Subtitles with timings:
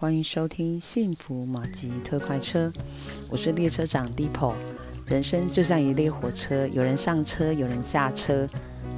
[0.00, 2.72] 欢迎收听幸福马吉特快车，
[3.28, 4.54] 我是列车长 Deepo。
[5.06, 8.46] 人生就像一列火车，有人上车，有人下车。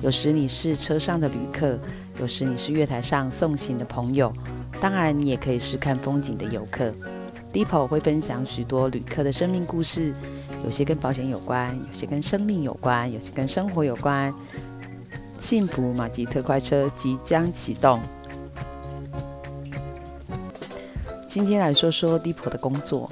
[0.03, 1.79] 有时你是车上的旅客，
[2.21, 4.31] 有时你是月台上送行的朋友，
[4.79, 6.93] 当然你也可以是看风景的游客。
[7.51, 10.15] Deepo 会分享许多旅客的生命故事，
[10.67, 14.35] 有些跟保险有关，有些跟生命有关，有些跟生活有关。
[15.39, 17.99] 幸福马吉特快车即将启动。
[21.31, 23.09] 今天来说说 Deepo 的工作。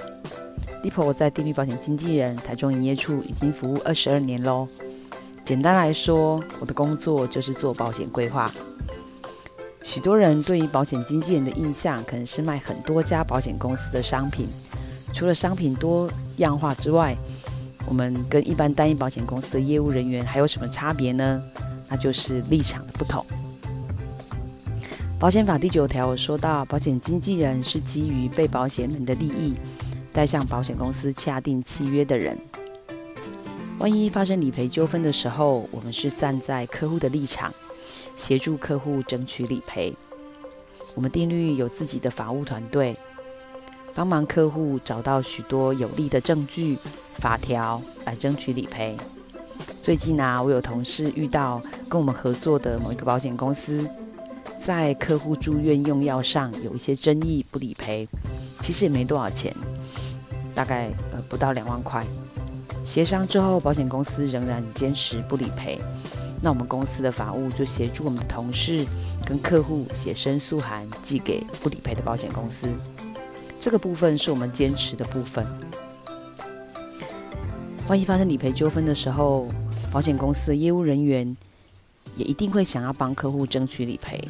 [0.82, 4.66] Deepo 我在定律保险经纪人台中营业处已经服务二十二年喽。
[5.44, 8.52] 简单来说，我的工作就是做保险规划。
[9.84, 14.48] 许多人对于保险经纪人的印象，可能是卖很多家保险公司的商品。
[15.14, 17.16] 除了商品多样化之外，
[17.86, 21.40] 我们跟一般单一保险公司的业务人员还有什么差别呢？
[21.88, 23.24] 那就是立场的不同。
[25.20, 29.56] 保险法第九条说到，保险经纪人是基于被保险人的利益，
[30.12, 32.38] 带向保险公司洽订契约的人。
[33.80, 37.52] 万一发生理赔纠纷的时候，我们是站在客户的立场，
[38.16, 39.92] 协助客户争取理赔。
[40.94, 42.96] 我们定律有自己的法务团队，
[43.96, 46.78] 帮忙客户找到许多有利的证据、
[47.16, 48.96] 法条来争取理赔。
[49.80, 53.88] 最近啊，我有同事遇到跟我们合作的某一个保险公司，
[54.56, 58.08] 在客户住院用药上有一些争议，不理赔，
[58.60, 59.54] 其实也没多少钱，
[60.54, 62.04] 大概呃不到两万块。
[62.84, 65.78] 协商之后，保险公司仍然坚持不理赔。
[66.40, 68.86] 那我们公司的法务就协助我们的同事
[69.26, 72.68] 跟客户写申诉函，寄给不理赔的保险公司。
[73.58, 75.44] 这个部分是我们坚持的部分。
[77.88, 79.48] 万一发生理赔纠纷的时候，
[79.90, 81.36] 保险公司的业务人员
[82.18, 84.20] 也一定会想要帮客户争取理赔，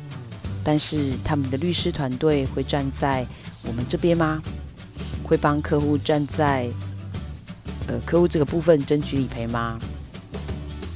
[0.62, 3.26] 但是他们的律师团队会站在
[3.66, 4.40] 我们这边吗？
[5.24, 6.68] 会帮客户站在？
[7.86, 9.78] 呃，客户这个部分争取理赔吗？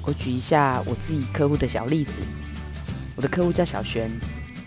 [0.04, 2.20] 我举一下我自己客户的小例子。
[3.16, 4.10] 我的客户叫小璇，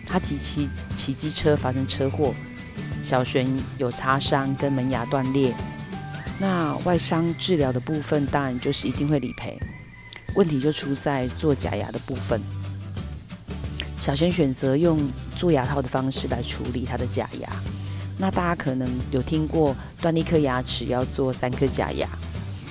[0.04, 2.34] 他骑骑骑机车发生车祸，
[3.00, 3.46] 小璇
[3.78, 5.54] 有擦伤跟门牙断裂。
[6.40, 9.56] 那外伤治疗的部分当然就是一定会理赔。
[10.36, 12.40] 问题就出在做假牙的部分。
[13.98, 15.00] 小轩选择用
[15.36, 17.48] 做牙套的方式来处理他的假牙。
[18.18, 22.08] 那大家可能有听过断一颗牙齿要做三颗假牙，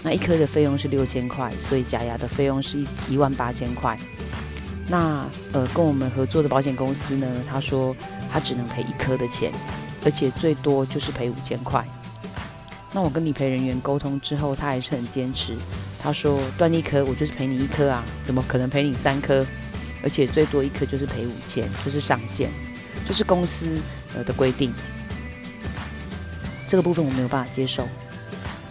[0.02, 4.00] 那一颗的费用是六千块，所以假牙的费用是一一万八千块。
[4.88, 7.96] 那呃，跟我们合作的保险公司呢，他说
[8.32, 9.52] 他只能赔一颗的钱，
[10.04, 11.86] 而且最多就是赔五千块。
[12.96, 15.54] 那我跟理赔人员沟通之后，他还是很坚持，
[16.00, 19.46] 他说断一颗我就是赔你一颗啊，怎么可能赔你三颗？
[20.02, 22.50] 而且最多一颗就是赔五千，这是上限，
[23.06, 23.82] 就是公司
[24.16, 24.74] 呃的规定。
[26.66, 27.86] 这个部分我没有办法接受，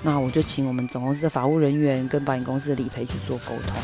[0.03, 3.77] 那我就请我们总公司的法务人员跟保险公司的理赔去做沟通。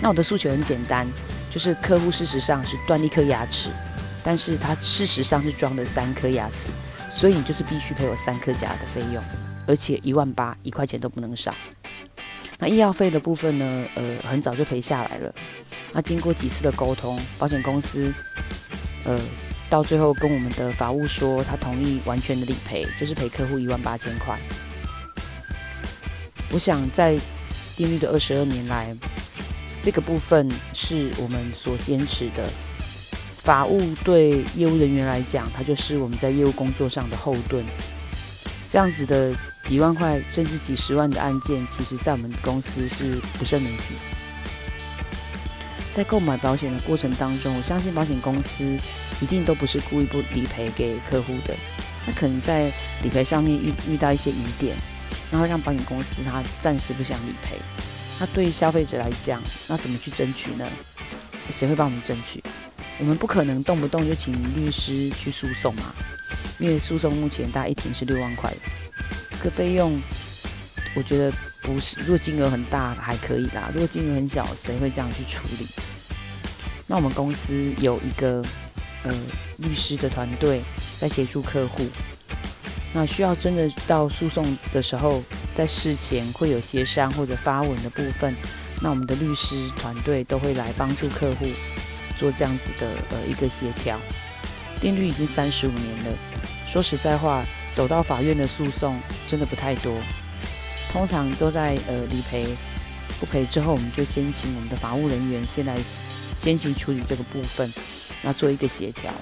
[0.00, 1.06] 那我的诉求很简单，
[1.50, 3.68] 就是客户事实上是断一颗牙齿，
[4.24, 6.70] 但是他事实上是装了三颗牙齿，
[7.12, 9.22] 所以你就是必须赔我三颗假的费用，
[9.66, 11.54] 而且一万八一块钱都不能少。
[12.58, 15.34] 那医药费的部分呢，呃，很早就赔下来了。
[15.92, 18.12] 那经过几次的沟通，保险公司，
[19.04, 19.20] 呃。
[19.68, 24.38] 到最后跟我们的法务说，他同意完全的理赔，就是赔客户一万八千块。
[26.52, 27.18] 我想在
[27.74, 28.96] 定律的二十二年来，
[29.80, 32.48] 这个部分是我们所坚持的。
[33.38, 37.64] 法务对业务人员来讲，他就是我们在业务工作上的后盾。
[38.68, 39.34] 这样子的
[39.66, 43.94] 几万块甚至几十万的案件，其实在我们公司是不胜枚举。
[45.90, 48.78] 在购买保险的过程当中，我相信保险公司
[49.20, 51.54] 一定都不是故意不理赔给客户的。
[52.06, 52.70] 那可能在
[53.02, 54.76] 理赔上面遇遇到一些疑点，
[55.32, 57.56] 然后让保险公司他暂时不想理赔。
[58.20, 60.64] 那对消费者来讲，那怎么去争取呢？
[61.50, 62.40] 谁会帮我们争取？
[63.00, 65.92] 我们不可能动不动就请律师去诉讼嘛，
[66.58, 68.52] 因为诉讼目前大概一庭是六万块，
[69.36, 70.00] 这个费用
[70.94, 71.30] 我觉得
[71.60, 72.00] 不是。
[72.00, 75.66] 如果金额很大还可以啦，如果金额很小，谁会这样去处理？
[76.86, 78.42] 那我们公司有一个
[79.02, 79.14] 呃
[79.58, 80.62] 律师的团队
[80.96, 81.86] 在协助客户。
[82.94, 85.22] 那需要真的到诉讼的时候，
[85.54, 88.34] 在事前会有协商或者发文的部分，
[88.80, 91.46] 那我们的律师团队都会来帮助客户
[92.16, 94.00] 做这样子的呃一个协调。
[94.80, 96.18] 定律已经三十五年了，
[96.64, 97.44] 说实在话，
[97.76, 100.00] 走到法院的诉讼真的不太多，
[100.90, 102.56] 通常都在呃理赔。
[103.20, 105.76] 不赔之后，我们就先请我们的法务人员先来
[106.32, 107.70] 先行处理这个部分，
[108.22, 109.12] 那做一个协调。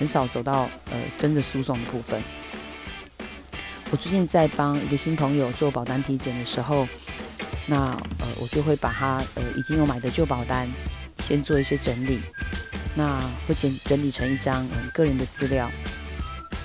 [0.00, 2.20] 很少走到呃真的诉讼的部分。
[3.92, 6.88] 我最近在帮一个新朋友做保单体检的时候，
[7.66, 7.76] 那
[8.18, 10.68] 呃我就会把他呃已经有买的旧保单
[11.22, 12.20] 先做一些整理，
[12.96, 15.70] 那会整整理成一张嗯个人的资料。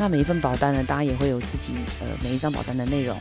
[0.02, 3.16] 那每一份保单呢，当然也会有自己呃每一张保单的内容。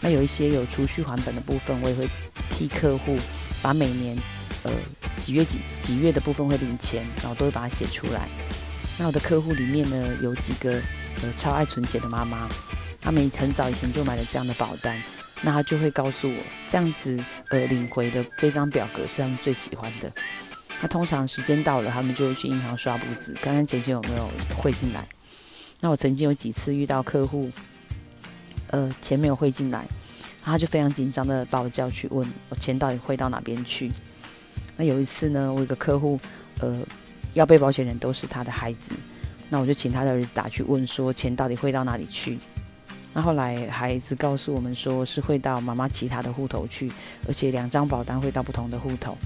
[0.00, 2.08] 那有一些有储蓄还本的部分，我也会
[2.52, 3.18] 替客户
[3.60, 4.16] 把每年
[4.62, 4.70] 呃
[5.20, 8.28] 几月几几月的部分会领钱，然后都会把它写出来。
[8.96, 10.80] 那我的客户里面呢，有几个
[11.20, 12.48] 呃超爱存钱的妈妈。
[13.00, 14.96] 他们很早以前就买了这样的保单，
[15.42, 17.18] 那他就会告诉我，这样子
[17.48, 20.08] 呃领回的这张表格是他们最喜欢的。
[20.80, 25.04] 那通常时间到了，他们就会去银行刷步子，看看钱钱有没有汇进来。
[25.80, 27.48] 那我曾经有几次遇到客户，
[28.70, 29.86] 呃钱没有汇进来，
[30.42, 33.90] 他就非常紧张的把我叫去问我钱到底汇到哪边去。
[34.76, 36.18] 那有一次呢，我有个客户，
[36.60, 36.80] 呃
[37.34, 38.92] 要被保险人都是他的孩子，
[39.48, 42.38] 那我就请他的儿子打去问说钱到底汇到哪里去。
[43.14, 46.90] 那后来孩子告诉我们说，是汇到妈妈其他的户头去，
[47.26, 49.16] 而且两张保单汇到不同的户头。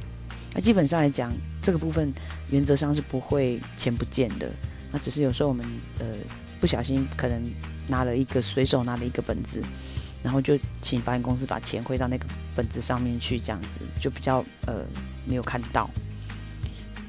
[0.55, 1.33] 那基本上来讲，
[1.63, 2.13] 这个部分
[2.51, 4.51] 原则上是不会钱不见的。
[4.93, 5.67] 那只是有时候我们
[5.99, 6.07] 呃
[6.63, 7.43] 不小心可能
[7.89, 9.61] 拿了一个随手拿了一个本子，
[10.23, 12.25] 然后就请保险公司把钱汇到那个
[12.55, 14.77] 本子上面去，这样子就比较呃
[15.27, 15.91] 没有看到。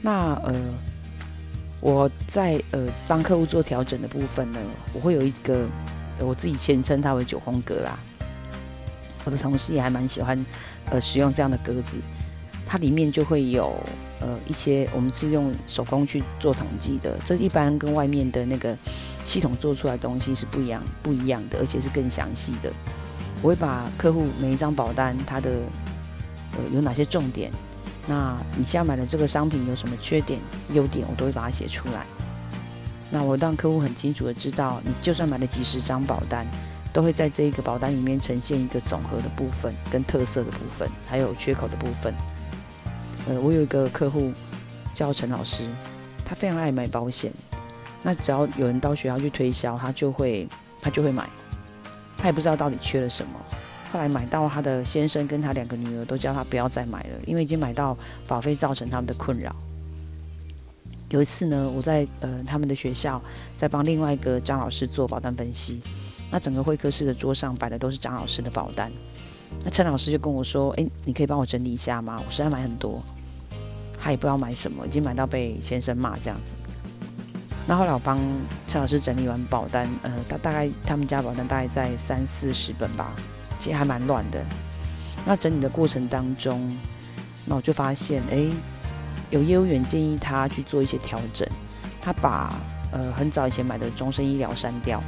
[0.01, 0.53] 那呃
[1.79, 4.59] 我在呃帮客户做调整的部分呢，
[4.93, 5.69] 我会有一个。
[6.19, 7.97] 我自己简称它为九宫格啦。
[9.25, 10.45] 我的同事也还蛮喜欢，
[10.91, 11.97] 呃，使用这样的格子。
[12.67, 13.75] 它里面就会有
[14.23, 18.77] 呃一些我们是用手工去做统计的，这一般跟外面的那个
[19.25, 22.71] 系统做出来的东西是不一样不一样的，而且是更详细的。
[23.41, 25.49] 我会把客户每一张保单它的
[26.53, 27.51] 呃有哪些重点，
[28.07, 30.39] 那你现在买的这个商品有什么缺点、
[30.71, 32.05] 优点，我都会把它写出来。
[33.11, 36.47] 那我让客户很清楚的知道，你就算买了几十张保单，
[36.93, 42.13] 都会在这一个保单里面呈现一个总和的部分、跟特色的部分，还有缺口的部分。
[43.27, 44.31] 呃，我有一个客户
[44.93, 45.65] 叫陈老师，
[46.25, 47.31] 他非常爱买保险。
[48.01, 50.47] 那只要有人到学校去推销，他就会
[50.81, 51.29] 他就会买。
[52.17, 53.39] 他也不知道到底缺了什么。
[53.91, 57.97] 后来买到他的先生跟他两个女儿都叫他不要再买了，因为已经买到
[58.27, 59.55] 保费造成他们的困扰。
[61.09, 63.21] 有一次呢，我在呃他们的学校
[63.55, 65.79] 在帮另外一个张老师做保单分析，
[66.31, 68.91] 那整个会客室的桌上摆的都是张老师的保单。
[69.63, 72.21] 那陈老师就跟我说：“诶，你可以帮我整理一下吗？
[72.25, 73.03] 我实在买很多，
[73.99, 76.57] 他也不知道买什么，已经买到被先生骂这样子。”
[77.67, 78.19] 那后来我帮
[78.67, 83.13] 陈老师整理完保单，呃，大大概他们家保单大概在三四十本吧，
[83.59, 84.43] 其实还蛮乱的。
[85.25, 86.77] 那整理的过程当中，
[87.45, 88.49] 那我就发现，诶。
[89.29, 91.47] 有业务员建议他去做一些调整，
[91.99, 92.53] 他把
[92.91, 95.01] 呃很早以前买的终身医疗删掉。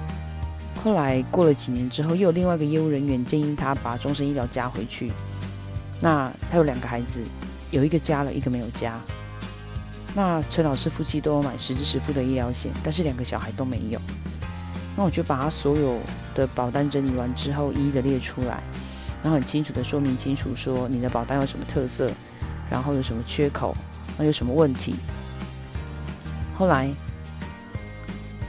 [0.85, 5.11] 后来过了几年之后，又有另外一个业务人员建议他把终身医疗加回去。
[5.99, 7.23] 那他有两个孩子，
[7.71, 9.01] 有一个加了，一个没有加。
[10.13, 13.99] 那陈老师夫妻都有买实支实付的医疗险，但是两个小孩都没有。
[14.95, 15.99] 那我就把他所有
[16.35, 18.61] 的保单整理完之后，一一的列出来，
[19.23, 22.11] 然后很清楚的说明清楚说你的保单有什么特色，
[22.69, 23.75] 然后有什么缺口。
[24.19, 24.93] 那有什么问题？
[26.55, 26.93] 后来，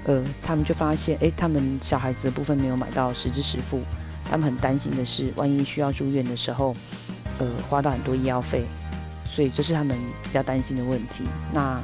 [0.07, 3.81] 呃，他们就发现，诶，他们小孩子的部分没有买到实支实付，
[4.25, 6.75] 他们很担心的是，万一需要住院的时候，
[7.39, 8.65] 呃，花到很多医药费，
[9.25, 11.25] 所以这是他们比较担心的问题。
[11.53, 11.83] 那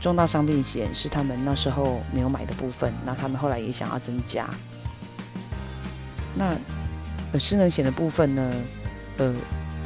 [0.00, 4.48] 重大伤病险是他们那时候没有买的部分，那他们后来也想要增加。
[6.36, 6.56] 那
[7.32, 8.52] 呃，失能险的部分呢，
[9.16, 9.34] 呃，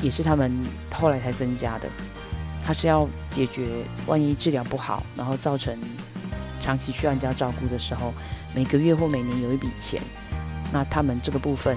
[0.02, 0.52] 也是他们
[0.94, 1.88] 后来才增加的。
[2.62, 3.66] 他是要解决
[4.06, 5.78] 万一治疗不好，然后造成
[6.60, 8.12] 长期需要人家照顾的时候，
[8.54, 10.00] 每个月或每年有一笔钱，
[10.72, 11.76] 那他们这个部分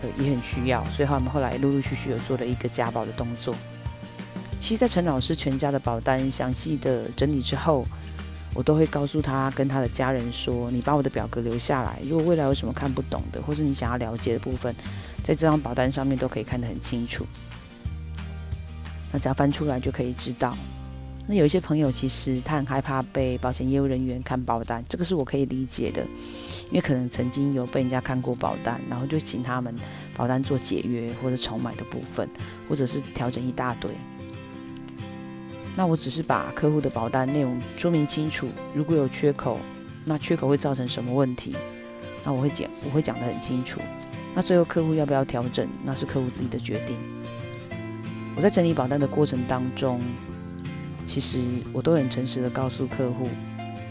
[0.00, 3.54] 呃也很需要，所以他们后来陆陆续续有做了一个加保的动作。
[4.56, 7.84] 其实，在陈老师全家的保单详细的整理之后，
[8.54, 14.74] 我都会告诉他跟他的家人说：“你把我的表格留下来，如果未来有什么看不懂的，或是你想要了解的部分，
[15.22, 17.26] 在这张保单上面都可以看得很清楚。”
[19.12, 20.56] 那只要翻出来就可以知道。
[21.26, 26.02] 那有一些朋友其实他很害怕被保险业务人员看保单，这个是我可以理解的，
[26.70, 29.74] 因为可能曾经有被人家看过保单，然后就请他们
[30.14, 32.28] 保单做解约或者重买的部分，
[32.68, 33.90] 或者是调整一大堆。
[35.74, 39.58] 那我只是把客户的保单内容说明清楚，如果有缺口，
[40.04, 41.56] 那缺口会造成什么问题？
[42.22, 43.80] 那我会讲，我会讲得很清楚。
[44.34, 46.96] 那最后客户要不要调整，那是客户自己的决定。
[48.36, 50.00] 我在整理保单的过程当中，
[51.14, 51.38] 其实
[51.72, 53.28] 我都很诚实的告诉客户，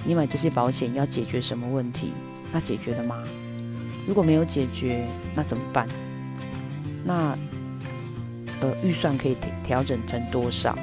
[0.03, 2.11] 你买这些保险要解决什么问题？
[2.51, 3.23] 那解决了吗？
[4.05, 5.87] 如果没有解决，那怎么办？
[7.05, 7.33] 那
[8.59, 10.77] 呃，预算可以调整成多少？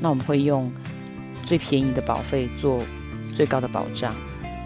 [0.00, 0.72] 那我们会用
[1.46, 2.82] 最便宜的保费做
[3.32, 4.12] 最高的保障。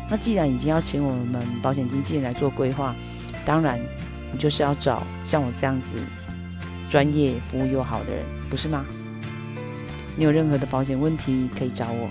[0.08, 2.96] 那既然已经要请我们保险经纪人来做规划，
[3.44, 3.78] 当然
[4.32, 5.99] 你就是要找像我这样子
[6.88, 8.87] 专业、服务又好的人，不是吗？
[10.16, 12.09] 你有任何的保险问题可以找我，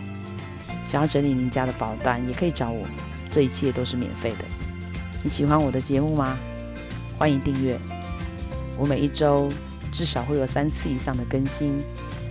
[0.84, 2.86] 想要整理您家的保单也可以找我，
[3.32, 4.46] 这一切都是免费的。
[5.24, 6.38] 你喜欢我的节目吗？
[7.18, 7.80] 欢迎订阅，
[8.78, 9.50] 我每一周
[9.92, 11.78] 至少会有三次以上的更新。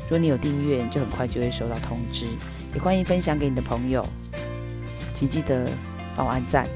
[0.03, 2.27] 如果你有订阅，就很快就会收到通知。
[2.75, 4.07] 也欢迎分享给你的朋友，
[5.15, 5.67] 请记得
[6.15, 6.69] 帮我按赞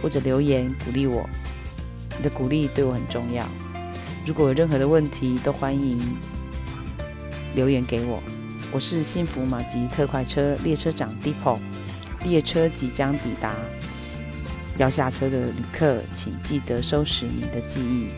[0.00, 1.28] 或者留言鼓励我，
[2.16, 3.46] 你的鼓励对我很重要。
[4.24, 5.98] 如果有任何的问题，都欢迎
[7.54, 8.22] 留言给我。
[8.72, 11.58] 我是幸福马吉特快车列车长 Depot，
[12.24, 13.54] 列车即将抵达。
[14.76, 18.08] 要下车的旅客，请记得收拾你的记忆。